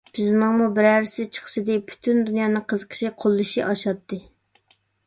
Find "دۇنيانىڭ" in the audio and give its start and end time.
2.31-2.67